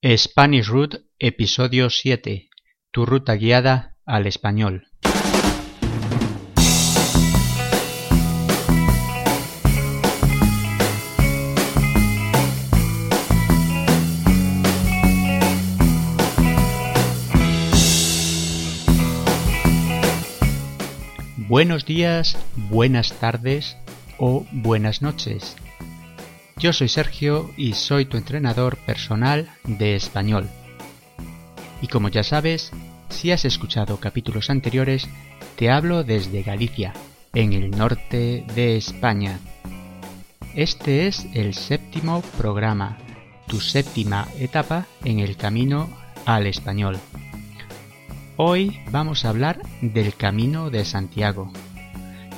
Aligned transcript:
Spanish 0.00 0.68
Route 0.68 1.00
Episodio 1.18 1.90
7 1.90 2.48
Tu 2.92 3.04
ruta 3.04 3.34
guiada 3.34 3.96
al 4.06 4.28
español 4.28 4.86
Buenos 21.48 21.84
días, 21.86 22.36
buenas 22.54 23.14
tardes 23.14 23.76
o 24.18 24.46
buenas 24.52 25.02
noches. 25.02 25.56
Yo 26.58 26.72
soy 26.72 26.88
Sergio 26.88 27.52
y 27.56 27.74
soy 27.74 28.04
tu 28.04 28.16
entrenador 28.16 28.78
personal 28.78 29.48
de 29.62 29.94
español. 29.94 30.48
Y 31.80 31.86
como 31.86 32.08
ya 32.08 32.24
sabes, 32.24 32.72
si 33.10 33.30
has 33.30 33.44
escuchado 33.44 33.98
capítulos 33.98 34.50
anteriores, 34.50 35.08
te 35.54 35.70
hablo 35.70 36.02
desde 36.02 36.42
Galicia, 36.42 36.94
en 37.32 37.52
el 37.52 37.70
norte 37.70 38.44
de 38.56 38.76
España. 38.76 39.38
Este 40.56 41.06
es 41.06 41.28
el 41.32 41.54
séptimo 41.54 42.22
programa, 42.36 42.98
tu 43.46 43.60
séptima 43.60 44.26
etapa 44.40 44.86
en 45.04 45.20
el 45.20 45.36
camino 45.36 45.88
al 46.26 46.48
español. 46.48 46.98
Hoy 48.36 48.80
vamos 48.90 49.24
a 49.24 49.28
hablar 49.28 49.62
del 49.80 50.12
Camino 50.14 50.70
de 50.70 50.84
Santiago. 50.84 51.52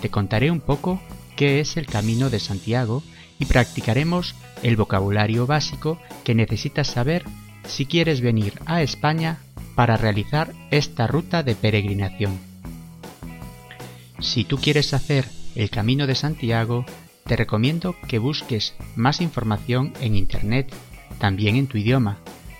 Te 0.02 0.11
contaré 0.11 0.50
un 0.50 0.61
poco 0.61 1.00
qué 1.37 1.61
es 1.61 1.78
el 1.78 1.87
Camino 1.87 2.28
de 2.28 2.39
Santiago 2.39 3.02
y 3.40 3.46
practicaremos 3.46 4.36
el 4.62 4.76
vocabulario 4.76 5.46
básico 5.46 5.98
que 6.22 6.36
necesitas 6.36 6.86
saber 6.86 7.24
si 7.66 7.86
quieres 7.86 8.20
venir 8.20 8.54
a 8.66 8.82
España 8.82 9.38
para 9.74 9.96
realizar 9.96 10.52
esta 10.70 11.06
ruta 11.06 11.42
de 11.42 11.54
peregrinación. 11.56 12.38
Si 14.20 14.44
tú 14.44 14.58
quieres 14.58 14.92
hacer 14.92 15.27
el 15.55 15.70
Camino 15.70 16.06
de 16.06 16.14
Santiago, 16.14 16.84
te 17.24 17.34
recomiendo 17.36 17.97
que 18.06 18.19
busques 18.19 18.74
más 18.94 19.20
información 19.20 19.94
en 20.00 20.14
Internet, 20.14 20.72
también 21.19 21.56
en 21.56 21.66
tu 21.66 21.78
idioma, 21.78 22.19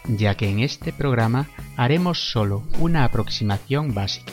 ya 0.09 0.35
que 0.37 0.49
en 0.49 0.61
este 0.61 0.93
programa 0.93 1.49
haremos 1.77 2.31
solo 2.31 2.65
una 2.79 3.05
aproximación 3.05 3.93
básica. 3.93 4.33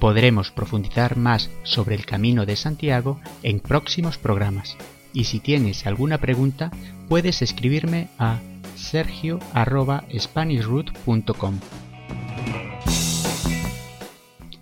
Podremos 0.00 0.50
profundizar 0.50 1.16
más 1.16 1.50
sobre 1.62 1.94
el 1.94 2.04
Camino 2.04 2.46
de 2.46 2.56
Santiago 2.56 3.20
en 3.44 3.60
próximos 3.60 4.18
programas 4.18 4.76
y 5.14 5.24
si 5.24 5.40
tienes 5.40 5.86
alguna 5.86 6.18
pregunta 6.18 6.70
puedes 7.08 7.40
escribirme 7.40 8.08
a 8.18 8.40
sergio.spanishroot.com. 8.74 11.60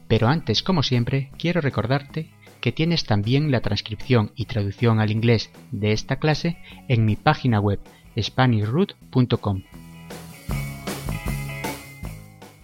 Pero 0.06 0.28
antes, 0.28 0.62
como 0.62 0.84
siempre, 0.84 1.30
quiero 1.38 1.62
recordarte 1.62 2.30
que 2.60 2.70
tienes 2.70 3.04
también 3.04 3.50
la 3.50 3.60
transcripción 3.60 4.30
y 4.36 4.44
traducción 4.44 5.00
al 5.00 5.10
inglés 5.10 5.50
de 5.72 5.90
esta 5.92 6.16
clase 6.16 6.58
en 6.86 7.06
mi 7.06 7.16
página 7.16 7.58
web 7.58 7.80
spanishroot.com. 8.20 9.62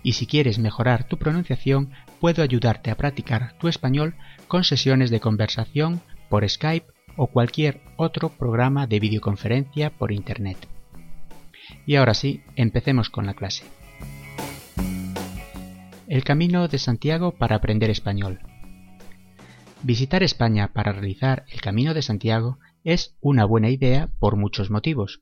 Y 0.03 0.13
si 0.13 0.27
quieres 0.27 0.59
mejorar 0.59 1.05
tu 1.05 1.17
pronunciación, 1.17 1.93
puedo 2.21 2.43
ayudarte 2.43 2.91
a 2.91 2.97
practicar 2.97 3.55
tu 3.59 3.69
español 3.69 4.15
con 4.47 4.65
sesiones 4.65 5.09
de 5.11 5.21
conversación 5.21 6.03
por 6.29 6.47
Skype 6.49 6.98
o 7.19 7.27
cualquier 7.27 7.83
otro 7.97 8.31
programa 8.31 8.87
de 8.87 9.01
videoconferencia 9.01 9.91
por 9.91 10.13
Internet. 10.13 10.57
Y 11.85 11.97
ahora 11.97 12.15
sí, 12.15 12.43
empecemos 12.57 13.11
con 13.11 13.27
la 13.27 13.35
clase. 13.35 13.65
El 16.07 16.25
camino 16.25 16.69
de 16.69 16.79
Santiago 16.79 17.33
para 17.33 17.57
aprender 17.57 17.91
español. 17.91 18.41
Visitar 19.83 20.23
España 20.23 20.73
para 20.73 20.93
realizar 20.93 21.45
el 21.53 21.61
Camino 21.61 21.93
de 21.93 22.03
Santiago 22.03 22.59
es 22.83 23.17
una 23.21 23.45
buena 23.45 23.69
idea 23.69 24.11
por 24.19 24.37
muchos 24.37 24.71
motivos. 24.71 25.21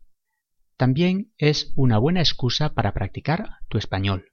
También 0.77 1.33
es 1.39 1.73
una 1.77 1.99
buena 1.99 2.21
excusa 2.21 2.75
para 2.75 2.93
practicar 2.93 3.57
tu 3.69 3.79
español. 3.79 4.27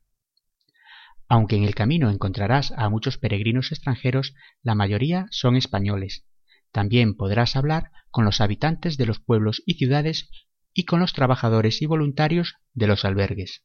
Aunque 1.27 1.55
en 1.55 1.63
el 1.63 1.73
camino 1.73 2.09
encontrarás 2.09 2.73
a 2.75 2.89
muchos 2.89 3.17
peregrinos 3.17 3.71
extranjeros, 3.71 4.35
la 4.61 4.75
mayoría 4.75 5.27
son 5.31 5.55
españoles, 5.55 6.25
también 6.73 7.15
podrás 7.15 7.55
hablar 7.55 7.91
con 8.09 8.25
los 8.25 8.41
habitantes 8.41 8.97
de 8.97 9.05
los 9.05 9.19
pueblos 9.19 9.61
y 9.65 9.75
ciudades 9.75 10.29
y 10.73 10.85
con 10.85 10.99
los 10.99 11.13
trabajadores 11.13 11.81
y 11.81 11.85
voluntarios 11.85 12.55
de 12.73 12.87
los 12.87 13.05
albergues. 13.05 13.63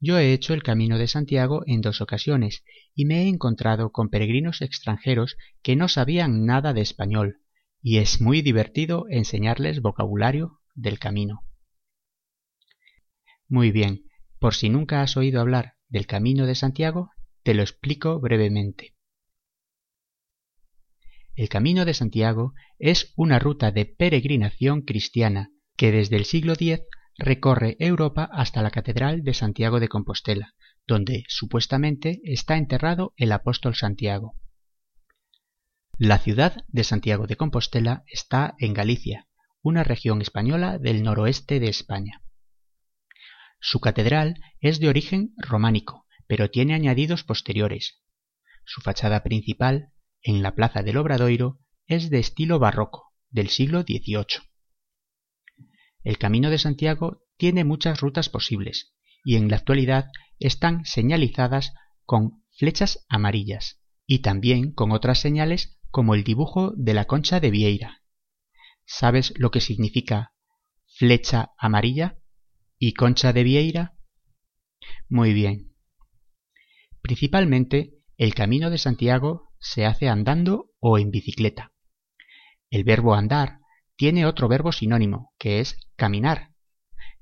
Yo 0.00 0.18
he 0.18 0.32
hecho 0.32 0.52
el 0.52 0.62
Camino 0.62 0.98
de 0.98 1.06
Santiago 1.06 1.62
en 1.66 1.80
dos 1.80 2.00
ocasiones 2.00 2.64
y 2.94 3.06
me 3.06 3.22
he 3.22 3.28
encontrado 3.28 3.92
con 3.92 4.10
peregrinos 4.10 4.60
extranjeros 4.60 5.36
que 5.62 5.76
no 5.76 5.88
sabían 5.88 6.44
nada 6.44 6.74
de 6.74 6.82
español, 6.82 7.40
y 7.80 7.98
es 7.98 8.20
muy 8.20 8.42
divertido 8.42 9.06
enseñarles 9.08 9.80
vocabulario 9.80 10.60
del 10.74 10.98
camino. 10.98 11.44
Muy 13.48 13.70
bien, 13.70 14.02
por 14.40 14.54
si 14.54 14.68
nunca 14.68 15.00
has 15.00 15.16
oído 15.16 15.40
hablar 15.40 15.74
del 15.88 16.06
Camino 16.06 16.44
de 16.44 16.56
Santiago, 16.56 17.10
te 17.44 17.54
lo 17.54 17.62
explico 17.62 18.18
brevemente. 18.18 18.95
El 21.36 21.50
Camino 21.50 21.84
de 21.84 21.92
Santiago 21.92 22.54
es 22.78 23.12
una 23.14 23.38
ruta 23.38 23.70
de 23.70 23.84
peregrinación 23.84 24.80
cristiana 24.80 25.50
que 25.76 25.92
desde 25.92 26.16
el 26.16 26.24
siglo 26.24 26.54
X 26.54 26.80
recorre 27.18 27.76
Europa 27.78 28.28
hasta 28.32 28.62
la 28.62 28.70
Catedral 28.70 29.22
de 29.22 29.34
Santiago 29.34 29.78
de 29.78 29.88
Compostela, 29.88 30.54
donde 30.86 31.24
supuestamente 31.28 32.20
está 32.24 32.56
enterrado 32.56 33.12
el 33.16 33.32
apóstol 33.32 33.74
Santiago. 33.74 34.34
La 35.98 36.18
ciudad 36.18 36.64
de 36.68 36.84
Santiago 36.84 37.26
de 37.26 37.36
Compostela 37.36 38.04
está 38.06 38.54
en 38.58 38.72
Galicia, 38.72 39.28
una 39.60 39.84
región 39.84 40.22
española 40.22 40.78
del 40.78 41.02
noroeste 41.02 41.60
de 41.60 41.68
España. 41.68 42.22
Su 43.60 43.80
catedral 43.80 44.40
es 44.60 44.80
de 44.80 44.88
origen 44.88 45.34
románico, 45.36 46.06
pero 46.26 46.50
tiene 46.50 46.72
añadidos 46.72 47.24
posteriores. 47.24 48.02
Su 48.64 48.80
fachada 48.80 49.22
principal 49.22 49.92
en 50.22 50.42
la 50.42 50.54
plaza 50.54 50.82
del 50.82 50.96
Obradoiro 50.96 51.60
es 51.86 52.10
de 52.10 52.18
estilo 52.18 52.58
barroco, 52.58 53.12
del 53.30 53.48
siglo 53.48 53.82
XVIII. 53.82 54.42
El 56.02 56.18
Camino 56.18 56.50
de 56.50 56.58
Santiago 56.58 57.22
tiene 57.36 57.64
muchas 57.64 58.00
rutas 58.00 58.28
posibles 58.28 58.94
y 59.24 59.36
en 59.36 59.48
la 59.48 59.56
actualidad 59.56 60.06
están 60.38 60.84
señalizadas 60.84 61.74
con 62.04 62.44
flechas 62.56 63.04
amarillas 63.08 63.80
y 64.06 64.20
también 64.20 64.72
con 64.72 64.92
otras 64.92 65.20
señales 65.20 65.78
como 65.90 66.14
el 66.14 66.24
dibujo 66.24 66.72
de 66.76 66.94
la 66.94 67.06
concha 67.06 67.40
de 67.40 67.50
Vieira. 67.50 68.02
¿Sabes 68.84 69.34
lo 69.36 69.50
que 69.50 69.60
significa 69.60 70.32
flecha 70.96 71.50
amarilla 71.58 72.18
y 72.78 72.94
concha 72.94 73.32
de 73.32 73.42
Vieira? 73.42 73.96
Muy 75.08 75.32
bien. 75.32 75.74
Principalmente 77.02 77.94
el 78.16 78.34
Camino 78.34 78.70
de 78.70 78.78
Santiago 78.78 79.52
se 79.66 79.84
hace 79.84 80.08
andando 80.08 80.70
o 80.78 80.98
en 80.98 81.10
bicicleta. 81.10 81.72
El 82.70 82.84
verbo 82.84 83.14
andar 83.14 83.58
tiene 83.96 84.24
otro 84.24 84.48
verbo 84.48 84.70
sinónimo, 84.70 85.32
que 85.38 85.60
es 85.60 85.76
caminar, 85.96 86.52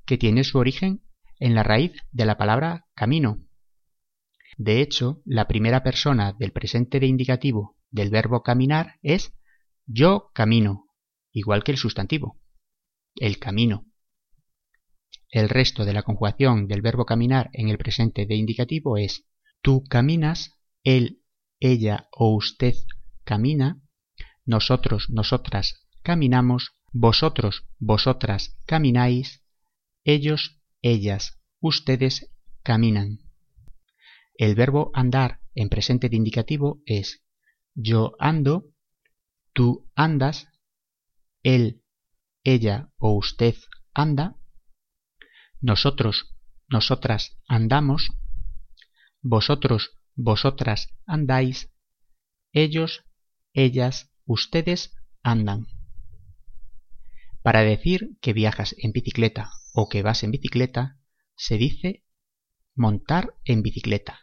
que 0.05 0.17
tiene 0.17 0.43
su 0.43 0.59
origen 0.59 1.01
en 1.39 1.55
la 1.55 1.63
raíz 1.63 1.93
de 2.11 2.25
la 2.25 2.37
palabra 2.37 2.85
camino. 2.93 3.43
De 4.57 4.81
hecho, 4.81 5.21
la 5.25 5.47
primera 5.47 5.83
persona 5.83 6.33
del 6.33 6.51
presente 6.51 6.99
de 6.99 7.07
indicativo 7.07 7.77
del 7.89 8.09
verbo 8.09 8.43
caminar 8.43 8.99
es 9.01 9.33
yo 9.85 10.29
camino, 10.33 10.87
igual 11.31 11.63
que 11.63 11.71
el 11.71 11.77
sustantivo, 11.77 12.39
el 13.15 13.39
camino. 13.39 13.85
El 15.29 15.49
resto 15.49 15.83
de 15.83 15.93
la 15.93 16.03
conjugación 16.03 16.67
del 16.67 16.81
verbo 16.81 17.05
caminar 17.05 17.49
en 17.53 17.69
el 17.69 17.77
presente 17.77 18.25
de 18.25 18.35
indicativo 18.35 18.97
es 18.97 19.25
tú 19.61 19.83
caminas, 19.89 20.51
él 20.83 21.21
ella 21.59 22.07
o 22.11 22.35
usted 22.35 22.75
camina, 23.23 23.81
nosotros, 24.45 25.09
nosotras 25.09 25.87
caminamos, 26.03 26.71
vosotros, 26.91 27.67
vosotras 27.79 28.57
camináis, 28.65 29.43
ellos, 30.03 30.61
ellas, 30.81 31.41
ustedes 31.59 32.31
caminan. 32.63 33.19
El 34.37 34.55
verbo 34.55 34.91
andar 34.93 35.39
en 35.55 35.69
presente 35.69 36.09
de 36.09 36.17
indicativo 36.17 36.81
es 36.85 37.23
yo 37.73 38.15
ando, 38.19 38.71
tú 39.53 39.89
andas, 39.95 40.47
él, 41.43 41.83
ella 42.43 42.91
o 42.97 43.13
usted 43.13 43.55
anda, 43.93 44.35
nosotros, 45.61 46.35
nosotras 46.67 47.37
andamos, 47.47 48.09
vosotros, 49.21 49.94
vosotras 50.15 50.89
andáis, 51.05 51.71
ellos, 52.51 53.05
ellas, 53.53 54.11
ustedes 54.25 54.93
andan. 55.23 55.67
Para 57.41 57.61
decir 57.61 58.17
que 58.21 58.33
viajas 58.33 58.75
en 58.77 58.91
bicicleta 58.91 59.51
o 59.73 59.87
que 59.87 60.01
vas 60.01 60.23
en 60.23 60.31
bicicleta, 60.31 60.99
se 61.35 61.57
dice 61.57 62.03
montar 62.75 63.35
en 63.43 63.61
bicicleta. 63.61 64.21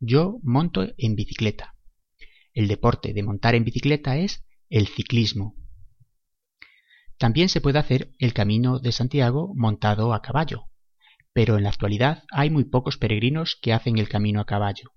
Yo 0.00 0.38
monto 0.42 0.86
en 0.96 1.14
bicicleta. 1.14 1.76
El 2.52 2.68
deporte 2.68 3.12
de 3.12 3.22
montar 3.22 3.54
en 3.54 3.64
bicicleta 3.64 4.16
es 4.16 4.44
el 4.68 4.88
ciclismo. 4.88 5.56
También 7.18 7.48
se 7.48 7.60
puede 7.60 7.78
hacer 7.78 8.12
el 8.18 8.34
camino 8.34 8.80
de 8.80 8.92
Santiago 8.92 9.52
montado 9.54 10.12
a 10.12 10.20
caballo, 10.20 10.68
pero 11.34 11.58
en 11.58 11.64
la 11.64 11.70
actualidad 11.70 12.24
hay 12.30 12.48
muy 12.48 12.64
pocos 12.64 12.96
peregrinos 12.96 13.58
que 13.60 13.74
hacen 13.74 13.98
el 13.98 14.08
camino 14.08 14.40
a 14.40 14.46
caballo. 14.46 14.92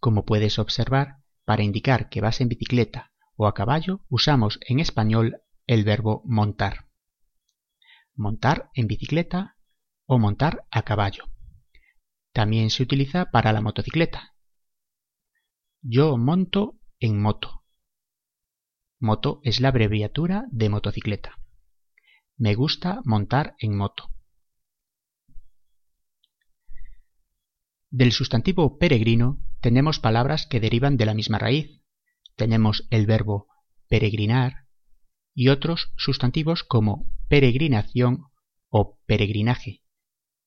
Como 0.00 0.24
puedes 0.24 0.58
observar, 0.58 1.18
para 1.44 1.62
indicar 1.62 2.08
que 2.08 2.20
vas 2.20 2.40
en 2.40 2.48
bicicleta 2.48 3.12
o 3.36 3.46
a 3.46 3.54
caballo 3.54 4.04
usamos 4.08 4.58
en 4.66 4.80
español 4.80 5.42
el 5.66 5.84
verbo 5.84 6.22
montar. 6.24 6.88
Montar 8.14 8.70
en 8.74 8.86
bicicleta 8.86 9.56
o 10.06 10.18
montar 10.18 10.66
a 10.70 10.82
caballo. 10.82 11.24
También 12.32 12.70
se 12.70 12.82
utiliza 12.82 13.30
para 13.30 13.52
la 13.52 13.60
motocicleta. 13.60 14.34
Yo 15.82 16.16
monto 16.16 16.80
en 16.98 17.20
moto. 17.20 17.62
Moto 18.98 19.40
es 19.44 19.60
la 19.60 19.68
abreviatura 19.68 20.46
de 20.50 20.70
motocicleta. 20.70 21.38
Me 22.36 22.54
gusta 22.54 23.02
montar 23.04 23.54
en 23.58 23.76
moto. 23.76 24.10
Del 27.90 28.12
sustantivo 28.12 28.78
peregrino 28.78 29.40
tenemos 29.60 29.98
palabras 29.98 30.46
que 30.46 30.60
derivan 30.60 30.96
de 30.96 31.06
la 31.06 31.14
misma 31.14 31.38
raíz. 31.38 31.80
Tenemos 32.36 32.86
el 32.90 33.06
verbo 33.06 33.46
peregrinar 33.88 34.66
y 35.34 35.48
otros 35.48 35.92
sustantivos 35.96 36.64
como 36.64 37.10
peregrinación 37.28 38.24
o 38.68 38.98
peregrinaje, 39.06 39.82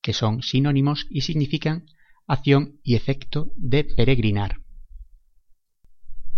que 0.01 0.13
son 0.13 0.43
sinónimos 0.43 1.07
y 1.09 1.21
significan 1.21 1.85
acción 2.27 2.79
y 2.83 2.95
efecto 2.95 3.51
de 3.55 3.83
peregrinar. 3.85 4.57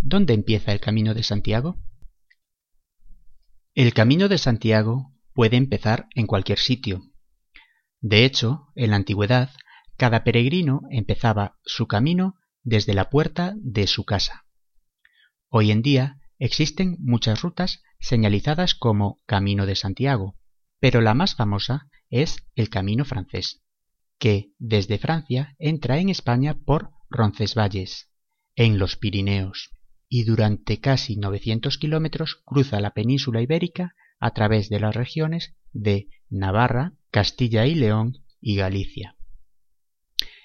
¿Dónde 0.00 0.34
empieza 0.34 0.72
el 0.72 0.80
camino 0.80 1.14
de 1.14 1.22
Santiago? 1.22 1.78
El 3.74 3.92
camino 3.92 4.28
de 4.28 4.38
Santiago 4.38 5.12
puede 5.34 5.56
empezar 5.56 6.08
en 6.14 6.26
cualquier 6.26 6.58
sitio. 6.58 7.02
De 8.00 8.24
hecho, 8.24 8.68
en 8.74 8.90
la 8.90 8.96
antigüedad, 8.96 9.50
cada 9.96 10.24
peregrino 10.24 10.82
empezaba 10.90 11.58
su 11.64 11.86
camino 11.86 12.36
desde 12.62 12.94
la 12.94 13.10
puerta 13.10 13.54
de 13.56 13.86
su 13.86 14.04
casa. 14.04 14.46
Hoy 15.48 15.70
en 15.70 15.82
día 15.82 16.18
existen 16.38 16.96
muchas 16.98 17.42
rutas 17.42 17.82
señalizadas 18.00 18.74
como 18.74 19.20
Camino 19.26 19.66
de 19.66 19.76
Santiago, 19.76 20.36
pero 20.80 21.00
la 21.00 21.14
más 21.14 21.36
famosa 21.36 21.88
es 22.10 22.44
el 22.54 22.68
Camino 22.68 23.04
francés, 23.04 23.62
que 24.18 24.52
desde 24.58 24.98
Francia 24.98 25.54
entra 25.58 25.98
en 25.98 26.08
España 26.08 26.58
por 26.64 26.90
Roncesvalles, 27.08 28.10
en 28.56 28.78
los 28.78 28.96
Pirineos, 28.96 29.70
y 30.08 30.24
durante 30.24 30.80
casi 30.80 31.16
900 31.16 31.78
kilómetros 31.78 32.42
cruza 32.44 32.80
la 32.80 32.92
península 32.94 33.42
ibérica 33.42 33.94
a 34.18 34.32
través 34.32 34.68
de 34.68 34.80
las 34.80 34.94
regiones 34.94 35.54
de 35.72 36.08
Navarra, 36.28 36.94
Castilla 37.10 37.66
y 37.66 37.74
León 37.74 38.24
y 38.40 38.56
Galicia. 38.56 39.16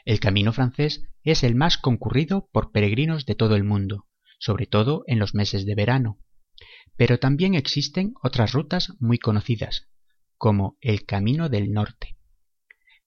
El 0.10 0.20
camino 0.20 0.54
francés 0.54 1.04
es 1.22 1.44
el 1.44 1.54
más 1.54 1.78
concurrido 1.78 2.50
por 2.52 2.72
peregrinos 2.72 3.28
de 3.28 3.36
todo 3.36 3.56
el 3.56 3.64
mundo, 3.64 4.08
sobre 4.40 4.66
todo 4.66 5.04
en 5.06 5.20
los 5.20 5.36
meses 5.36 5.68
de 5.68 5.76
verano. 5.76 6.18
Pero 6.98 7.20
también 7.20 7.54
existen 7.54 8.16
otras 8.24 8.54
rutas 8.54 8.94
muy 9.00 9.20
conocidas, 9.20 9.88
como 10.36 10.80
el 10.82 11.06
Camino 11.06 11.48
del 11.48 11.72
Norte, 11.72 12.18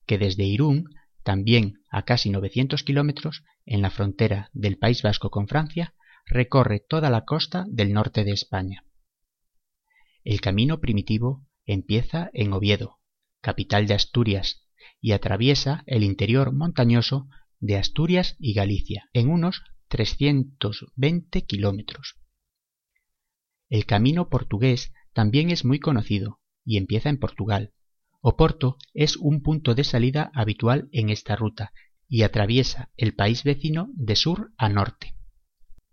que 0.07 0.17
desde 0.17 0.45
Irún, 0.45 0.91
también 1.25 1.83
a 1.91 2.05
casi 2.05 2.31
900 2.31 2.85
kilómetros, 2.85 3.43
en 3.67 3.83
la 3.83 3.91
frontera 3.91 4.49
del 4.53 4.79
País 4.79 5.03
Vasco 5.03 5.29
con 5.29 5.49
Francia, 5.49 5.97
recorre 6.25 6.79
toda 6.79 7.11
la 7.11 7.25
costa 7.25 7.65
del 7.67 7.93
norte 7.93 8.23
de 8.23 8.31
España. 8.31 8.85
El 10.23 10.41
camino 10.41 10.79
primitivo 10.79 11.45
empieza 11.65 12.31
en 12.33 12.53
Oviedo, 12.53 13.01
capital 13.41 13.89
de 13.89 13.95
Asturias, 13.95 14.62
y 15.00 15.12
atraviesa 15.12 15.82
el 15.87 16.02
interior 16.02 16.52
montañoso 16.52 17.29
de 17.61 17.76
Asturias 17.76 18.37
y 18.38 18.55
Galicia 18.55 19.08
en 19.12 19.31
unos 19.31 19.62
320 19.88 21.43
kilómetros. 21.43 22.17
El 23.69 23.87
camino 23.87 24.29
portugués 24.29 24.93
también 25.12 25.50
es 25.50 25.64
muy 25.64 25.79
conocido 25.79 26.40
y 26.64 26.76
empieza 26.76 27.08
en 27.08 27.19
Portugal. 27.19 27.73
Oporto 28.20 28.76
es 28.94 29.17
un 29.17 29.43
punto 29.43 29.75
de 29.75 29.84
salida 29.84 30.31
habitual 30.34 30.88
en 30.93 31.11
esta 31.11 31.37
ruta 31.37 31.73
y 32.08 32.23
atraviesa 32.23 32.90
el 32.96 33.14
país 33.14 33.44
vecino 33.44 33.88
de 33.94 34.17
sur 34.17 34.52
a 34.56 34.69
norte. 34.69 35.14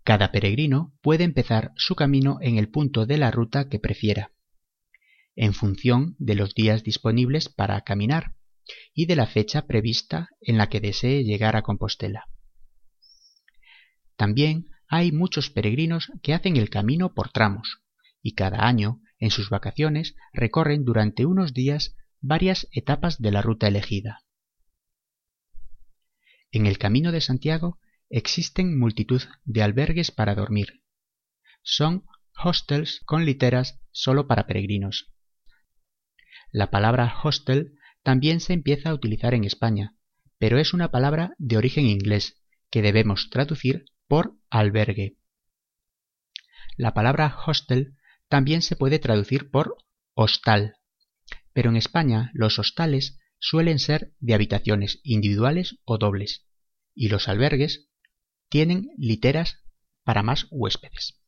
Cada 0.04 0.32
peregrino 0.32 0.94
puede 1.02 1.24
empezar 1.24 1.72
su 1.76 1.94
camino 1.94 2.38
en 2.40 2.58
el 2.58 2.68
punto 2.68 3.06
de 3.06 3.18
la 3.18 3.30
ruta 3.30 3.68
que 3.68 3.78
prefiera, 3.78 4.32
en 5.36 5.54
función 5.54 6.16
de 6.18 6.34
los 6.34 6.54
días 6.54 6.84
disponibles 6.84 7.48
para 7.48 7.80
caminar 7.82 8.34
y 8.94 9.06
de 9.06 9.16
la 9.16 9.26
fecha 9.26 9.66
prevista 9.66 10.30
en 10.40 10.58
la 10.58 10.68
que 10.68 10.80
desee 10.80 11.24
llegar 11.24 11.56
a 11.56 11.62
Compostela. 11.62 12.26
También 14.16 14.68
hay 14.88 15.12
muchos 15.12 15.50
peregrinos 15.50 16.10
que 16.22 16.34
hacen 16.34 16.56
el 16.56 16.68
camino 16.68 17.14
por 17.14 17.30
tramos, 17.30 17.80
y 18.22 18.34
cada 18.34 18.66
año, 18.66 19.00
en 19.18 19.30
sus 19.30 19.48
vacaciones, 19.50 20.14
recorren 20.32 20.84
durante 20.84 21.26
unos 21.26 21.54
días 21.54 21.96
varias 22.20 22.68
etapas 22.72 23.20
de 23.20 23.30
la 23.30 23.42
ruta 23.42 23.68
elegida. 23.68 24.24
En 26.52 26.66
el 26.66 26.78
Camino 26.78 27.12
de 27.12 27.20
Santiago 27.20 27.78
existen 28.08 28.78
multitud 28.78 29.22
de 29.44 29.62
albergues 29.62 30.10
para 30.10 30.34
dormir. 30.34 30.82
Son 31.62 32.04
hostels 32.36 33.00
con 33.04 33.24
literas 33.24 33.80
solo 33.92 34.26
para 34.26 34.46
peregrinos. 34.46 35.12
La 36.50 36.70
palabra 36.70 37.14
hostel 37.22 37.78
también 38.02 38.40
se 38.40 38.52
empieza 38.52 38.90
a 38.90 38.94
utilizar 38.94 39.34
en 39.34 39.44
España, 39.44 39.94
pero 40.38 40.58
es 40.58 40.72
una 40.72 40.90
palabra 40.90 41.34
de 41.38 41.56
origen 41.56 41.86
inglés 41.86 42.40
que 42.70 42.82
debemos 42.82 43.28
traducir 43.30 43.84
por 44.08 44.36
albergue. 44.48 45.16
La 46.76 46.94
palabra 46.94 47.36
hostel 47.46 47.96
también 48.28 48.62
se 48.62 48.76
puede 48.76 48.98
traducir 48.98 49.50
por 49.50 49.76
hostal, 50.14 50.76
pero 51.52 51.70
en 51.70 51.76
España 51.76 52.30
los 52.32 52.58
hostales 52.58 53.18
suelen 53.38 53.78
ser 53.78 54.14
de 54.20 54.34
habitaciones 54.34 55.00
individuales 55.02 55.78
o 55.84 55.98
dobles, 55.98 56.46
y 56.94 57.08
los 57.08 57.28
albergues 57.28 57.88
tienen 58.48 58.90
literas 58.96 59.58
para 60.04 60.22
más 60.22 60.46
huéspedes. 60.50 61.20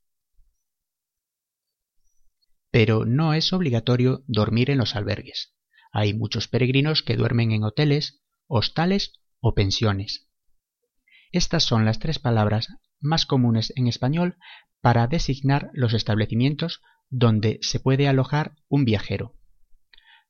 Pero 2.71 3.05
no 3.05 3.35
es 3.35 3.53
obligatorio 3.53 4.25
dormir 4.27 4.71
en 4.71 4.79
los 4.79 4.97
albergues. 4.97 5.55
Hay 5.93 6.15
muchos 6.15 6.49
peregrinos 6.49 7.03
que 7.03 7.17
duermen 7.17 7.53
en 7.53 7.65
hoteles, 7.65 8.23
hostales 8.47 9.21
o 9.41 9.55
pensiones. 9.55 10.29
Estas 11.31 11.65
son 11.65 11.85
las 11.85 11.99
tres 11.99 12.19
palabras 12.19 12.69
más 12.99 13.27
comunes 13.27 13.73
en 13.77 13.87
español 13.87 14.39
para 14.81 15.07
designar 15.07 15.71
los 15.75 15.93
establecimientos 15.93 16.81
donde 17.11 17.59
se 17.61 17.79
puede 17.79 18.09
alojar 18.09 18.57
un 18.69 18.85
viajero. 18.85 19.37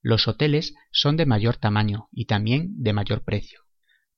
Los 0.01 0.27
hoteles 0.27 0.75
son 0.91 1.17
de 1.17 1.27
mayor 1.27 1.57
tamaño 1.57 2.09
y 2.11 2.27
también 2.27 2.83
de 2.83 2.93
mayor 2.93 3.23
precio. 3.23 3.61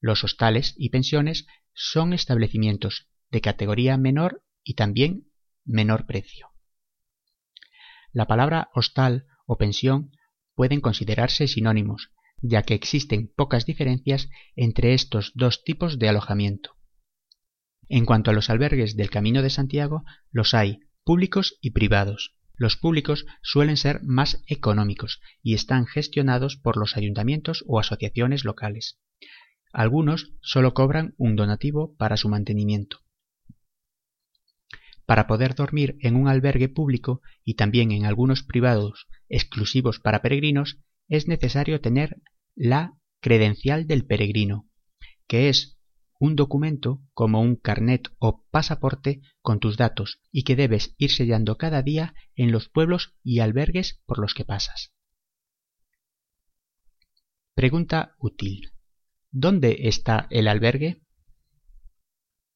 Los 0.01 0.25
hostales 0.25 0.75
y 0.79 0.89
pensiones 0.89 1.47
son 1.75 2.15
establecimientos 2.15 3.09
de 3.31 3.43
categoría 3.43 3.99
menor 3.99 4.43
y 4.63 4.75
también 4.75 5.31
menor 5.65 6.07
precio. 6.07 6.49
La 8.13 8.27
palabra 8.27 8.71
hostal 8.75 9.27
o 9.47 9.59
pensión 9.59 10.13
pueden 10.55 10.81
considerarse 10.81 11.47
sinónimos, 11.49 12.11
ya 12.41 12.63
que 12.63 12.75
existen 12.75 13.33
pocas 13.35 13.67
diferencias 13.67 14.29
entre 14.57 14.95
estos 14.95 15.33
dos 15.35 15.65
tipos 15.65 15.99
de 15.99 16.09
alojamiento. 16.09 16.77
En 17.89 18.05
cuanto 18.05 18.31
a 18.31 18.35
los 18.35 18.51
albergues 18.51 18.97
del 18.97 19.11
Camino 19.11 19.43
de 19.43 19.51
Santiago, 19.51 20.05
los 20.31 20.55
hay 20.55 20.81
públicos 21.05 21.59
y 21.61 21.71
privados. 21.71 22.35
Los 22.57 22.77
públicos 22.77 23.27
suelen 23.43 23.77
ser 23.77 24.03
más 24.05 24.43
económicos 24.47 25.21
y 25.43 25.55
están 25.55 25.87
gestionados 25.87 26.57
por 26.57 26.77
los 26.77 26.97
ayuntamientos 26.97 27.65
o 27.67 27.79
asociaciones 27.81 28.45
locales. 28.45 29.01
Algunos 29.73 30.33
solo 30.41 30.73
cobran 30.73 31.15
un 31.19 31.35
donativo 31.35 31.97
para 31.97 32.17
su 32.17 32.29
mantenimiento. 32.29 33.04
Para 35.07 35.27
poder 35.27 35.55
dormir 35.55 35.97
en 36.01 36.17
un 36.17 36.29
albergue 36.29 36.69
público 36.69 37.21
y 37.45 37.55
también 37.55 37.93
en 37.93 38.07
algunos 38.07 38.43
privados 38.43 39.07
exclusivos 39.29 40.01
para 40.01 40.23
peregrinos, 40.23 40.79
es 41.09 41.29
necesario 41.29 41.81
tener 41.81 42.23
la 42.55 42.95
credencial 43.21 43.87
del 43.87 44.07
peregrino, 44.07 44.69
que 45.27 45.49
es 45.49 45.79
un 46.19 46.37
documento 46.37 47.03
como 47.13 47.41
un 47.41 47.57
carnet 47.57 48.09
o 48.19 48.45
pasaporte 48.51 49.21
con 49.43 49.61
tus 49.61 49.77
datos 49.77 50.21
y 50.31 50.45
que 50.45 50.57
debes 50.57 50.95
ir 50.97 51.11
sellando 51.11 51.59
cada 51.59 51.83
día 51.83 52.15
en 52.35 52.53
los 52.53 52.69
pueblos 52.69 53.15
y 53.23 53.41
albergues 53.41 54.01
por 54.07 54.19
los 54.19 54.33
que 54.33 54.45
pasas. 54.45 54.93
Pregunta 57.55 58.15
útil. 58.19 58.73
¿Dónde 59.31 59.77
está 59.81 60.27
el 60.31 60.49
albergue? 60.49 61.03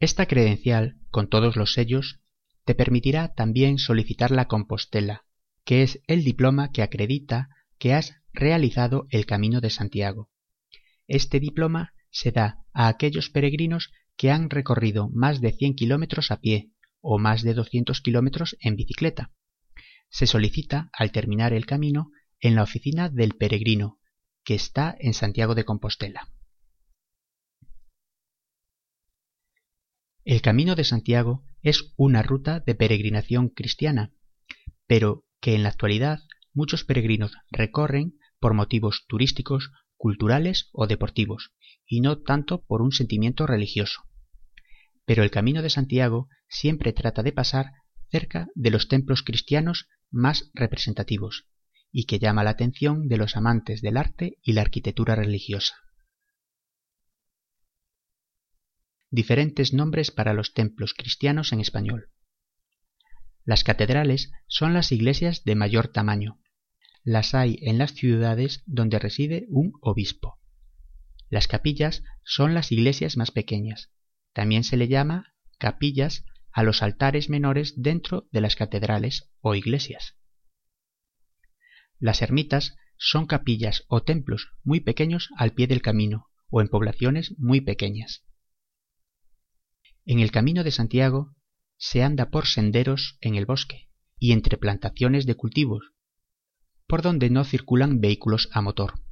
Esta 0.01 0.27
credencial, 0.27 0.97
con 1.11 1.29
todos 1.29 1.57
los 1.57 1.73
sellos, 1.73 2.21
te 2.69 2.75
permitirá 2.75 3.33
también 3.33 3.79
solicitar 3.79 4.31
la 4.31 4.47
Compostela, 4.47 5.25
que 5.65 5.83
es 5.83 6.03
el 6.07 6.23
diploma 6.23 6.71
que 6.71 6.83
acredita 6.83 7.49
que 7.79 7.95
has 7.95 8.17
realizado 8.35 9.07
el 9.09 9.25
Camino 9.25 9.63
de 9.63 9.71
Santiago. 9.71 10.29
Este 11.07 11.41
diploma 11.41 11.95
se 12.11 12.31
da 12.31 12.67
a 12.75 12.89
aquellos 12.89 13.31
peregrinos 13.31 13.91
que 14.19 14.31
han 14.31 14.51
recorrido 14.51 15.09
más 15.09 15.41
de 15.41 15.53
100 15.53 15.77
kilómetros 15.77 16.31
a 16.31 16.43
pie 16.43 16.69
o 17.01 17.19
más 17.19 17.43
de 17.43 17.55
200 17.55 18.03
kilómetros 18.03 18.55
en 18.61 18.77
bicicleta. 18.77 19.33
Se 20.11 20.27
solicita 20.27 20.91
al 20.93 21.11
terminar 21.11 21.55
el 21.55 21.65
camino 21.65 22.11
en 22.39 22.55
la 22.55 22.65
oficina 22.65 23.09
del 23.09 23.33
peregrino, 23.33 23.99
que 24.45 24.55
está 24.55 24.95
en 25.01 25.15
Santiago 25.15 25.55
de 25.55 25.65
Compostela. 25.65 26.29
El 30.29 30.43
Camino 30.43 30.75
de 30.75 30.85
Santiago 30.85 31.43
es 31.63 31.95
una 31.97 32.23
ruta 32.23 32.61
de 32.61 32.75
peregrinación 32.75 33.49
cristiana, 33.49 34.13
pero 34.87 35.25
que 35.41 35.55
en 35.55 35.63
la 35.63 35.71
actualidad 35.71 36.19
muchos 36.53 36.85
peregrinos 36.85 37.33
recorren 37.51 38.19
por 38.39 38.53
motivos 38.53 39.07
turísticos, 39.09 39.71
culturales 39.97 40.69
o 40.73 40.87
deportivos, 40.87 41.55
y 41.87 42.03
no 42.03 42.19
tanto 42.19 42.63
por 42.63 42.83
un 42.83 42.93
sentimiento 42.93 43.47
religioso. 43.47 44.03
Pero 45.07 45.23
el 45.23 45.31
Camino 45.31 45.63
de 45.63 45.71
Santiago 45.71 46.29
siempre 46.47 46.93
trata 46.93 47.23
de 47.23 47.33
pasar 47.33 47.73
cerca 48.11 48.49
de 48.55 48.71
los 48.71 48.87
templos 48.87 49.23
cristianos 49.23 49.89
más 50.11 50.51
representativos, 50.53 51.47
y 51.91 52.05
que 52.05 52.19
llama 52.19 52.45
la 52.45 52.51
atención 52.51 53.09
de 53.09 53.17
los 53.17 53.35
amantes 53.35 53.81
del 53.81 53.97
arte 53.97 54.37
y 54.43 54.53
la 54.53 54.61
arquitectura 54.61 55.15
religiosa. 55.15 55.75
Diferentes 59.11 59.73
nombres 59.73 60.11
para 60.11 60.35
los 60.35 60.53
templos 60.53 60.93
cristianos 60.95 61.53
en 61.53 61.61
español. 61.61 62.11
Las 63.45 63.65
catedrales 63.65 64.31
son 64.47 64.75
las 64.75 64.93
iglesias 64.93 65.45
de 65.45 65.55
mayor 65.55 65.89
tamaño. 65.89 66.41
Las 67.05 67.35
hay 67.35 67.59
en 67.63 67.79
las 67.79 67.93
ciudades 67.93 68.63
donde 68.67 68.99
reside 68.99 69.47
un 69.49 69.73
obispo. 69.81 70.39
Las 71.31 71.49
capillas 71.49 72.03
son 72.25 72.53
las 72.53 72.71
iglesias 72.73 73.17
más 73.17 73.31
pequeñas. 73.31 73.91
También 74.35 74.65
se 74.65 74.77
le 74.77 74.89
llama 74.89 75.35
capillas 75.59 76.27
a 76.53 76.63
los 76.63 76.83
altares 76.83 77.31
menores 77.31 77.75
dentro 77.77 78.29
de 78.31 78.43
las 78.43 78.57
catedrales 78.57 79.31
o 79.41 79.55
iglesias. 79.55 80.17
Las 81.99 82.21
ermitas 82.21 82.77
son 82.99 83.27
capillas 83.27 83.85
o 83.89 84.03
templos 84.03 84.51
muy 84.63 84.81
pequeños 84.81 85.31
al 85.37 85.53
pie 85.53 85.67
del 85.67 85.83
camino 85.83 86.29
o 86.51 86.61
en 86.61 86.69
poblaciones 86.69 87.35
muy 87.39 87.61
pequeñas. 87.61 88.28
En 90.09 90.21
el 90.21 90.31
camino 90.31 90.65
de 90.65 90.71
Santiago 90.71 91.37
se 91.77 92.03
anda 92.03 92.31
por 92.31 92.47
senderos 92.47 93.19
en 93.21 93.35
el 93.35 93.45
bosque 93.45 93.91
y 94.19 94.33
entre 94.33 94.57
plantaciones 94.57 95.27
de 95.27 95.35
cultivos, 95.35 95.93
por 96.87 97.03
donde 97.03 97.29
no 97.29 97.45
circulan 97.45 98.01
vehículos 98.01 98.49
a 98.53 98.63
motor. 98.63 99.03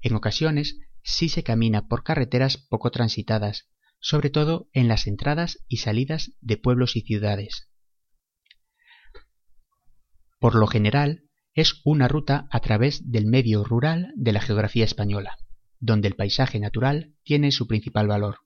En 0.00 0.16
ocasiones 0.16 0.80
sí 1.04 1.28
se 1.28 1.44
camina 1.44 1.86
por 1.86 2.02
carreteras 2.02 2.56
poco 2.56 2.90
transitadas, 2.90 3.68
sobre 4.00 4.28
todo 4.28 4.68
en 4.72 4.88
las 4.88 5.06
entradas 5.06 5.64
y 5.68 5.76
salidas 5.76 6.32
de 6.40 6.56
pueblos 6.56 6.96
y 6.96 7.02
ciudades. 7.02 7.70
Por 10.40 10.56
lo 10.56 10.66
general, 10.66 11.30
es 11.54 11.80
una 11.84 12.08
ruta 12.08 12.48
a 12.50 12.58
través 12.58 13.08
del 13.08 13.26
medio 13.26 13.62
rural 13.62 14.12
de 14.16 14.32
la 14.32 14.40
geografía 14.40 14.84
española, 14.84 15.38
donde 15.78 16.08
el 16.08 16.16
paisaje 16.16 16.58
natural 16.58 17.14
tiene 17.22 17.52
su 17.52 17.68
principal 17.68 18.08
valor. 18.08 18.45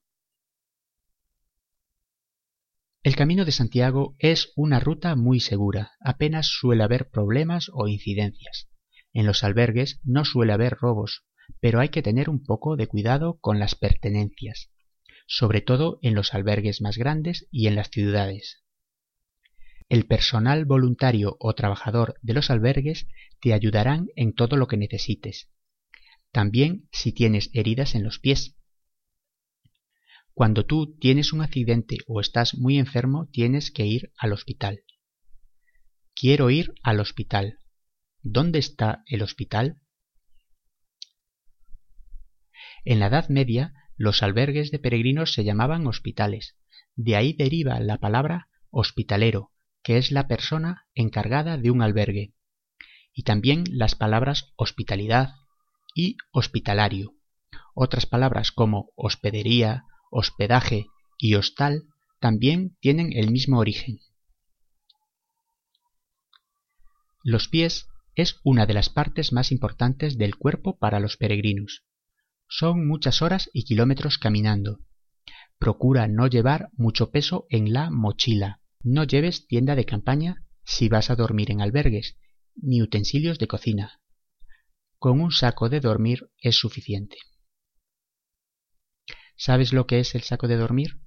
El 3.03 3.17
Camino 3.17 3.47
de 3.47 3.53
Santiago 3.53 4.15
es 4.19 4.53
una 4.57 4.79
ruta 4.79 5.17
muy 5.17 5.41
segura, 5.41 5.93
apenas 6.05 6.47
suele 6.49 6.83
haber 6.83 7.09
problemas 7.09 7.71
o 7.73 7.89
incidencias. 7.89 8.69
En 9.15 9.25
los 9.25 9.43
albergues 9.43 10.01
no 10.05 10.27
suele 10.27 10.53
haber 10.53 10.75
robos, 10.75 11.25
pero 11.61 11.81
hay 11.81 11.89
que 11.89 12.03
tener 12.03 12.29
un 12.29 12.45
poco 12.45 12.77
de 12.77 12.89
cuidado 12.89 13.39
con 13.41 13.59
las 13.59 13.75
pertenencias, 13.75 14.71
sobre 15.27 15.63
todo 15.63 15.99
en 16.03 16.15
los 16.15 16.35
albergues 16.35 16.83
más 16.83 16.99
grandes 16.99 17.49
y 17.51 17.69
en 17.69 17.77
las 17.77 17.89
ciudades. 17.89 18.63
El 19.89 20.05
personal 20.05 20.67
voluntario 20.67 21.39
o 21.41 21.55
trabajador 21.55 22.17
de 22.21 22.35
los 22.35 22.51
albergues 22.51 23.09
te 23.41 23.55
ayudarán 23.55 24.09
en 24.15 24.35
todo 24.35 24.57
lo 24.57 24.69
que 24.69 24.77
necesites. 24.77 25.49
También 26.33 26.87
si 26.93 27.13
tienes 27.13 27.49
heridas 27.55 27.95
en 27.95 28.05
los 28.05 28.19
pies. 28.19 28.59
Cuando 30.35 30.65
tú 30.65 30.97
tienes 30.99 31.33
un 31.33 31.43
accidente 31.43 31.99
o 32.07 32.21
estás 32.21 32.55
muy 32.55 32.79
enfermo, 32.79 33.29
tienes 33.31 33.71
que 33.71 33.87
ir 33.87 34.13
al 34.17 34.33
hospital. 34.33 34.85
Quiero 36.15 36.51
ir 36.51 36.73
al 36.83 37.01
hospital. 37.01 37.59
¿Dónde 38.23 38.59
está 38.59 39.03
el 39.07 39.23
hospital? 39.23 39.81
En 42.85 43.01
la 43.01 43.07
Edad 43.07 43.29
Media, 43.29 43.75
los 43.97 44.23
albergues 44.23 44.71
de 44.71 44.79
peregrinos 44.79 45.35
se 45.35 45.45
llamaban 45.45 45.87
hospitales. 45.87 46.57
De 46.97 47.17
ahí 47.17 47.33
deriva 47.33 47.81
la 47.81 47.99
palabra 47.99 48.49
hospitalero, 48.71 49.53
que 49.83 49.99
es 49.99 50.11
la 50.11 50.29
persona 50.29 50.87
encargada 50.95 51.57
de 51.59 51.71
un 51.71 51.83
albergue, 51.83 52.35
y 53.13 53.25
también 53.25 53.65
las 53.71 53.95
palabras 53.95 54.53
hospitalidad 54.57 55.35
y 55.95 56.17
hospitalario. 56.33 57.15
Otras 57.75 58.07
palabras 58.07 58.53
como 58.53 58.93
hospedería, 58.97 59.85
hospedaje 60.11 60.87
y 61.19 61.35
hostal 61.35 61.85
también 62.21 62.77
tienen 62.81 63.13
el 63.13 63.31
mismo 63.31 63.59
origen. 63.59 64.01
Los 67.23 67.49
pies 67.49 67.87
es 68.15 68.41
una 68.45 68.67
de 68.67 68.75
las 68.75 68.89
partes 68.89 69.33
más 69.33 69.53
importantes 69.53 70.19
del 70.19 70.37
cuerpo 70.37 70.79
para 70.79 71.01
los 71.01 71.17
peregrinos. 71.17 71.85
Son 72.49 72.87
muchas 72.87 73.23
horas 73.23 73.49
y 73.53 73.65
kilómetros 73.65 74.19
caminando. 74.19 74.81
Procura 75.59 76.09
no 76.09 76.27
llevar 76.27 76.71
mucho 76.73 77.11
peso 77.11 77.47
en 77.51 77.73
la 77.73 77.91
mochila, 77.91 78.61
no 78.83 79.05
lleves 79.05 79.47
tienda 79.47 79.77
de 79.77 79.85
campaña 79.85 80.45
si 80.65 80.89
vas 80.89 81.11
a 81.11 81.17
dormir 81.17 81.51
en 81.51 81.61
albergues, 81.61 82.17
ni 82.57 82.83
utensilios 82.83 83.39
de 83.39 83.47
cocina. 83.47 84.01
Con 84.99 85.21
un 85.21 85.31
saco 85.31 85.69
de 85.69 85.81
dormir 85.81 86.31
es 86.39 86.57
suficiente. 86.57 87.17
¿Sabes 89.43 89.73
lo 89.73 89.87
que 89.87 90.01
es 90.01 90.15
el 90.15 90.21
saco 90.21 90.49
de 90.49 90.57
dormir? 90.59 91.01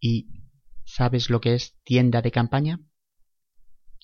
¿Y 0.00 0.28
sabes 0.86 1.28
lo 1.28 1.38
que 1.42 1.52
es 1.52 1.78
tienda 1.84 2.22
de 2.22 2.30
campaña? 2.30 2.80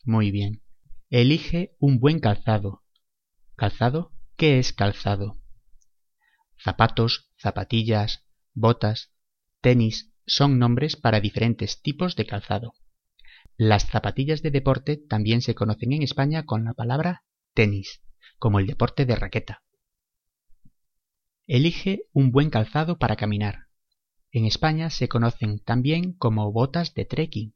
Muy 0.04 0.30
bien. 0.30 0.62
Elige 1.08 1.74
un 1.78 1.98
buen 1.98 2.20
calzado. 2.20 2.84
¿Calzado? 3.56 4.12
¿Qué 4.36 4.58
es 4.58 4.74
calzado? 4.74 5.40
Zapatos, 6.62 7.32
zapatillas, 7.38 8.26
botas, 8.52 9.12
tenis, 9.62 10.12
son 10.26 10.58
nombres 10.58 10.94
para 10.96 11.20
diferentes 11.20 11.80
tipos 11.80 12.16
de 12.16 12.26
calzado. 12.26 12.74
Las 13.56 13.86
zapatillas 13.86 14.42
de 14.42 14.50
deporte 14.50 14.98
también 14.98 15.40
se 15.40 15.54
conocen 15.54 15.94
en 15.94 16.02
España 16.02 16.44
con 16.44 16.64
la 16.64 16.74
palabra 16.74 17.24
tenis, 17.54 18.02
como 18.38 18.58
el 18.58 18.66
deporte 18.66 19.06
de 19.06 19.16
raqueta. 19.16 19.62
Elige 21.48 22.02
un 22.12 22.30
buen 22.30 22.50
calzado 22.50 22.98
para 22.98 23.16
caminar. 23.16 23.66
En 24.30 24.44
España 24.44 24.90
se 24.90 25.08
conocen 25.08 25.58
también 25.58 26.12
como 26.12 26.52
botas 26.52 26.94
de 26.94 27.04
trekking 27.04 27.54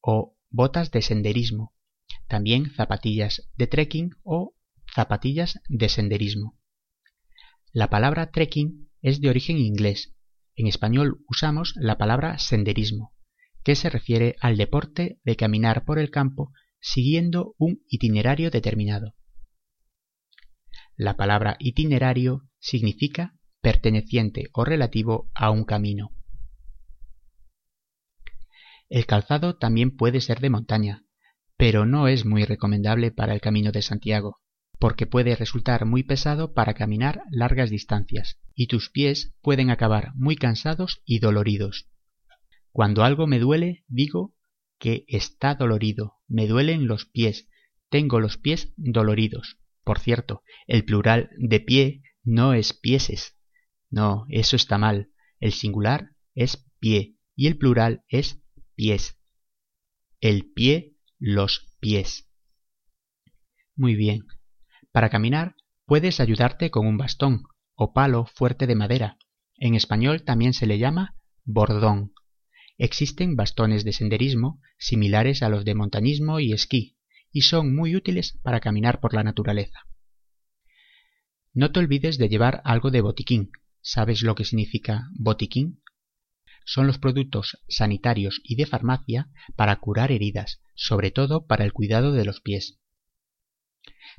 o 0.00 0.36
botas 0.50 0.92
de 0.92 1.02
senderismo, 1.02 1.74
también 2.28 2.70
zapatillas 2.70 3.50
de 3.56 3.66
trekking 3.66 4.10
o 4.22 4.54
zapatillas 4.94 5.58
de 5.68 5.88
senderismo. 5.88 6.56
La 7.72 7.90
palabra 7.90 8.30
trekking 8.30 8.88
es 9.02 9.20
de 9.20 9.30
origen 9.30 9.58
inglés 9.58 10.14
en 10.60 10.66
español 10.66 11.24
usamos 11.26 11.72
la 11.76 11.96
palabra 11.96 12.38
senderismo, 12.38 13.14
que 13.64 13.76
se 13.76 13.88
refiere 13.88 14.36
al 14.40 14.58
deporte 14.58 15.18
de 15.24 15.34
caminar 15.34 15.86
por 15.86 15.98
el 15.98 16.10
campo 16.10 16.52
siguiendo 16.80 17.54
un 17.56 17.82
itinerario 17.88 18.50
determinado. 18.50 19.14
La 20.96 21.16
palabra 21.16 21.56
itinerario 21.58 22.49
significa 22.60 23.34
perteneciente 23.60 24.48
o 24.52 24.64
relativo 24.64 25.30
a 25.34 25.50
un 25.50 25.64
camino. 25.64 26.10
El 28.88 29.06
calzado 29.06 29.56
también 29.56 29.96
puede 29.96 30.20
ser 30.20 30.40
de 30.40 30.50
montaña, 30.50 31.04
pero 31.56 31.86
no 31.86 32.08
es 32.08 32.24
muy 32.24 32.44
recomendable 32.44 33.10
para 33.10 33.34
el 33.34 33.40
camino 33.40 33.70
de 33.70 33.82
Santiago, 33.82 34.40
porque 34.78 35.06
puede 35.06 35.36
resultar 35.36 35.84
muy 35.84 36.02
pesado 36.02 36.54
para 36.54 36.74
caminar 36.74 37.22
largas 37.30 37.70
distancias, 37.70 38.40
y 38.54 38.66
tus 38.66 38.90
pies 38.90 39.34
pueden 39.42 39.70
acabar 39.70 40.12
muy 40.14 40.36
cansados 40.36 41.02
y 41.04 41.18
doloridos. 41.18 41.86
Cuando 42.72 43.04
algo 43.04 43.26
me 43.26 43.38
duele, 43.38 43.84
digo 43.88 44.34
que 44.78 45.04
está 45.06 45.54
dolorido, 45.54 46.14
me 46.26 46.46
duelen 46.46 46.86
los 46.86 47.04
pies, 47.04 47.46
tengo 47.90 48.20
los 48.20 48.38
pies 48.38 48.72
doloridos, 48.76 49.58
Por 49.84 49.98
cierto, 49.98 50.42
el 50.66 50.84
plural 50.84 51.30
de 51.36 51.60
pie 51.60 52.02
no 52.22 52.54
es 52.54 52.72
pieses. 52.72 53.36
No, 53.90 54.26
eso 54.28 54.56
está 54.56 54.78
mal. 54.78 55.10
El 55.38 55.52
singular 55.52 56.10
es 56.34 56.68
pie 56.78 57.16
y 57.34 57.46
el 57.46 57.58
plural 57.58 58.04
es 58.08 58.42
pies. 58.74 59.18
El 60.20 60.52
pie, 60.52 60.96
los 61.18 61.74
pies. 61.80 62.28
Muy 63.74 63.94
bien. 63.94 64.26
Para 64.92 65.08
caminar 65.08 65.56
puedes 65.86 66.20
ayudarte 66.20 66.70
con 66.70 66.86
un 66.86 66.98
bastón 66.98 67.44
o 67.74 67.92
palo 67.92 68.26
fuerte 68.26 68.66
de 68.66 68.74
madera. 68.74 69.18
En 69.56 69.74
español 69.74 70.22
también 70.22 70.52
se 70.52 70.66
le 70.66 70.78
llama 70.78 71.16
bordón. 71.44 72.12
Existen 72.78 73.36
bastones 73.36 73.84
de 73.84 73.92
senderismo 73.92 74.60
similares 74.78 75.42
a 75.42 75.48
los 75.48 75.64
de 75.64 75.74
montañismo 75.74 76.40
y 76.40 76.52
esquí, 76.52 76.96
y 77.32 77.42
son 77.42 77.74
muy 77.74 77.94
útiles 77.96 78.38
para 78.42 78.60
caminar 78.60 79.00
por 79.00 79.14
la 79.14 79.22
naturaleza. 79.22 79.80
No 81.52 81.72
te 81.72 81.80
olvides 81.80 82.18
de 82.18 82.28
llevar 82.28 82.62
algo 82.64 82.90
de 82.90 83.00
botiquín. 83.00 83.50
¿Sabes 83.80 84.22
lo 84.22 84.34
que 84.34 84.44
significa 84.44 85.08
botiquín? 85.14 85.82
Son 86.64 86.86
los 86.86 86.98
productos 86.98 87.58
sanitarios 87.68 88.40
y 88.44 88.54
de 88.54 88.66
farmacia 88.66 89.28
para 89.56 89.76
curar 89.76 90.12
heridas, 90.12 90.60
sobre 90.74 91.10
todo 91.10 91.46
para 91.46 91.64
el 91.64 91.72
cuidado 91.72 92.12
de 92.12 92.24
los 92.24 92.40
pies. 92.40 92.78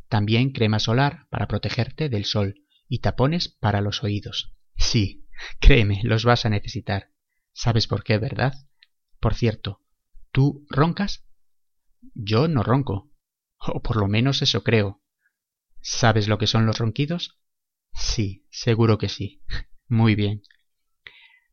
También 0.10 0.52
crema 0.52 0.80
solar 0.80 1.28
para 1.30 1.48
protegerte 1.48 2.10
del 2.10 2.26
sol 2.26 2.66
y 2.90 3.00
tapones 3.00 3.48
para 3.48 3.80
los 3.80 4.04
oídos. 4.04 4.54
Sí, 4.76 5.26
créeme, 5.60 6.02
los 6.04 6.26
vas 6.26 6.46
a 6.46 6.50
necesitar. 6.50 7.12
¿Sabes 7.54 7.88
por 7.88 8.04
qué, 8.04 8.18
verdad? 8.18 8.54
Por 9.22 9.36
cierto, 9.36 9.82
¿tú 10.32 10.66
roncas? 10.70 11.24
Yo 12.14 12.50
no 12.50 12.64
ronco. 12.64 13.10
O 13.60 13.82
por 13.82 13.96
lo 13.96 14.08
menos 14.08 14.42
eso 14.42 14.64
creo. 14.64 15.01
¿Sabes 15.82 16.28
lo 16.28 16.38
que 16.38 16.48
son 16.48 16.66
los 16.66 16.78
ronquidos? 16.78 17.40
Sí, 17.94 18.46
seguro 18.50 18.98
que 18.98 19.10
sí. 19.10 19.42
Muy 19.88 20.16
bien. 20.16 20.44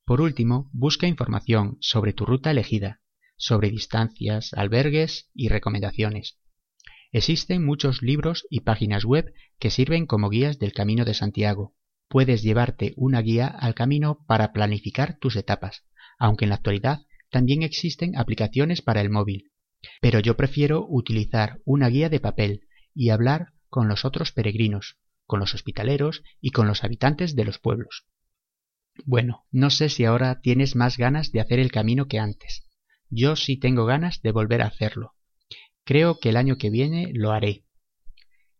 Por 0.04 0.20
último, 0.20 0.70
busca 0.72 1.06
información 1.06 1.76
sobre 1.80 2.12
tu 2.12 2.24
ruta 2.24 2.50
elegida, 2.50 3.00
sobre 3.36 3.70
distancias, 3.70 4.52
albergues 4.54 5.30
y 5.34 5.48
recomendaciones. 5.48 6.38
Existen 7.10 7.64
muchos 7.64 8.02
libros 8.02 8.46
y 8.50 8.60
páginas 8.60 9.04
web 9.04 9.32
que 9.58 9.70
sirven 9.70 10.06
como 10.06 10.28
guías 10.28 10.58
del 10.58 10.72
Camino 10.72 11.04
de 11.04 11.14
Santiago. 11.14 11.74
Puedes 12.08 12.42
llevarte 12.42 12.92
una 12.96 13.22
guía 13.22 13.46
al 13.46 13.74
camino 13.74 14.24
para 14.26 14.52
planificar 14.52 15.18
tus 15.18 15.36
etapas, 15.36 15.84
aunque 16.18 16.44
en 16.44 16.50
la 16.50 16.56
actualidad 16.56 17.00
también 17.30 17.62
existen 17.62 18.16
aplicaciones 18.16 18.82
para 18.82 19.00
el 19.00 19.10
móvil. 19.10 19.52
Pero 20.00 20.20
yo 20.20 20.36
prefiero 20.36 20.86
utilizar 20.88 21.60
una 21.64 21.88
guía 21.88 22.08
de 22.08 22.20
papel 22.20 22.68
y 22.94 23.10
hablar 23.10 23.52
con 23.68 23.88
los 23.88 24.04
otros 24.04 24.32
peregrinos, 24.32 24.96
con 25.26 25.40
los 25.40 25.54
hospitaleros 25.54 26.22
y 26.40 26.50
con 26.50 26.66
los 26.66 26.84
habitantes 26.84 27.36
de 27.36 27.44
los 27.44 27.58
pueblos. 27.58 28.06
Bueno, 29.04 29.46
no 29.50 29.70
sé 29.70 29.88
si 29.88 30.04
ahora 30.04 30.40
tienes 30.40 30.74
más 30.74 30.96
ganas 30.96 31.32
de 31.32 31.40
hacer 31.40 31.58
el 31.58 31.70
camino 31.70 32.08
que 32.08 32.18
antes. 32.18 32.66
Yo 33.10 33.36
sí 33.36 33.56
tengo 33.56 33.86
ganas 33.86 34.20
de 34.22 34.32
volver 34.32 34.62
a 34.62 34.66
hacerlo, 34.66 35.14
Creo 35.88 36.20
que 36.20 36.28
el 36.28 36.36
año 36.36 36.58
que 36.58 36.68
viene 36.68 37.12
lo 37.14 37.32
haré. 37.32 37.64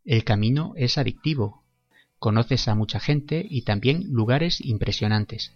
El 0.06 0.24
camino 0.24 0.72
es 0.76 0.96
adictivo. 0.96 1.62
Conoces 2.18 2.68
a 2.68 2.74
mucha 2.74 3.00
gente 3.00 3.46
y 3.46 3.64
también 3.64 4.04
lugares 4.08 4.62
impresionantes. 4.64 5.52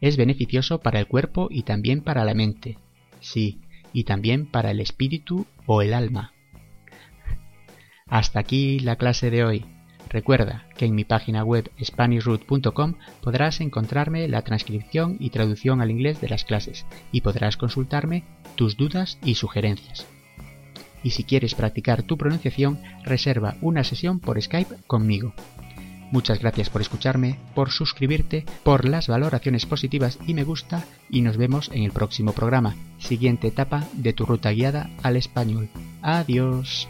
Es 0.00 0.16
beneficioso 0.16 0.80
para 0.80 0.98
el 0.98 1.06
cuerpo 1.06 1.48
y 1.50 1.64
también 1.64 2.02
para 2.02 2.24
la 2.24 2.32
mente. 2.32 2.78
Sí, 3.20 3.60
y 3.92 4.04
también 4.04 4.50
para 4.50 4.70
el 4.70 4.80
espíritu 4.80 5.46
o 5.66 5.82
el 5.82 5.92
alma. 5.92 6.32
Hasta 8.10 8.40
aquí 8.40 8.80
la 8.80 8.96
clase 8.96 9.30
de 9.30 9.44
hoy. 9.44 9.64
Recuerda 10.08 10.66
que 10.76 10.86
en 10.86 10.94
mi 10.94 11.04
página 11.04 11.44
web 11.44 11.70
SpanishRoot.com 11.80 12.94
podrás 13.22 13.60
encontrarme 13.60 14.26
la 14.26 14.42
transcripción 14.42 15.16
y 15.20 15.30
traducción 15.30 15.80
al 15.80 15.90
inglés 15.90 16.20
de 16.20 16.28
las 16.28 16.44
clases 16.44 16.84
y 17.12 17.20
podrás 17.20 17.56
consultarme 17.56 18.24
tus 18.56 18.76
dudas 18.76 19.18
y 19.22 19.36
sugerencias 19.36 20.06
y 21.02 21.10
si 21.10 21.24
quieres 21.24 21.54
practicar 21.54 22.02
tu 22.02 22.16
pronunciación, 22.16 22.80
reserva 23.04 23.56
una 23.60 23.84
sesión 23.84 24.20
por 24.20 24.40
Skype 24.40 24.76
conmigo. 24.86 25.32
Muchas 26.10 26.40
gracias 26.40 26.70
por 26.70 26.80
escucharme, 26.80 27.38
por 27.54 27.70
suscribirte, 27.70 28.44
por 28.64 28.84
las 28.84 29.06
valoraciones 29.06 29.64
positivas 29.64 30.18
y 30.26 30.34
me 30.34 30.42
gusta 30.42 30.84
y 31.08 31.22
nos 31.22 31.36
vemos 31.36 31.70
en 31.72 31.84
el 31.84 31.92
próximo 31.92 32.32
programa, 32.32 32.74
siguiente 32.98 33.46
etapa 33.46 33.86
de 33.92 34.12
tu 34.12 34.26
ruta 34.26 34.50
guiada 34.50 34.90
al 35.04 35.16
español. 35.16 35.68
Adiós. 36.02 36.88